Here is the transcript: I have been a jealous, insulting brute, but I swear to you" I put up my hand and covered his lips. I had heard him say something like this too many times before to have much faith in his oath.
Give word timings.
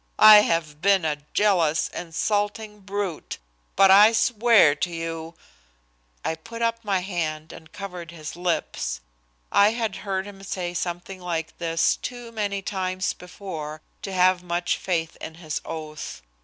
I 0.17 0.37
have 0.37 0.81
been 0.81 1.05
a 1.05 1.21
jealous, 1.35 1.87
insulting 1.89 2.79
brute, 2.79 3.37
but 3.75 3.91
I 3.91 4.13
swear 4.13 4.73
to 4.73 4.89
you" 4.89 5.35
I 6.25 6.33
put 6.33 6.63
up 6.63 6.83
my 6.83 7.01
hand 7.01 7.53
and 7.53 7.71
covered 7.71 8.09
his 8.09 8.35
lips. 8.35 9.01
I 9.51 9.73
had 9.73 9.97
heard 9.97 10.25
him 10.25 10.41
say 10.41 10.73
something 10.73 11.21
like 11.21 11.55
this 11.59 11.97
too 11.97 12.31
many 12.31 12.63
times 12.63 13.13
before 13.13 13.79
to 14.01 14.11
have 14.11 14.41
much 14.41 14.77
faith 14.77 15.17
in 15.17 15.35
his 15.35 15.61
oath. 15.65 16.23